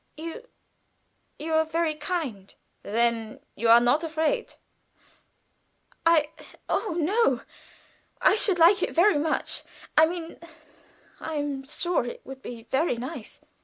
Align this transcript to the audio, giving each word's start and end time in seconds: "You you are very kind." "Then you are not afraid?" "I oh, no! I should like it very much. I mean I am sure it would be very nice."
"You 0.17 0.49
you 1.37 1.53
are 1.53 1.63
very 1.63 1.93
kind." 1.93 2.55
"Then 2.81 3.39
you 3.53 3.69
are 3.69 3.79
not 3.79 4.03
afraid?" 4.03 4.55
"I 6.07 6.31
oh, 6.67 6.95
no! 6.97 7.41
I 8.19 8.35
should 8.35 8.57
like 8.57 8.81
it 8.81 8.95
very 8.95 9.19
much. 9.19 9.61
I 9.95 10.07
mean 10.07 10.39
I 11.19 11.35
am 11.35 11.61
sure 11.65 12.03
it 12.03 12.25
would 12.25 12.41
be 12.41 12.63
very 12.63 12.97
nice." 12.97 13.41